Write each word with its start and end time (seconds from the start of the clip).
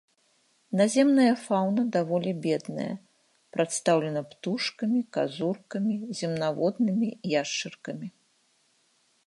Наземная 0.79 1.33
фаўна 1.47 1.83
даволі 1.95 2.31
бедная, 2.45 2.87
прадстаўлена 3.57 4.21
птушкамі, 4.31 4.99
казуркамі, 5.17 5.95
земнаводнымі, 6.21 7.09
яшчаркамі. 7.41 8.07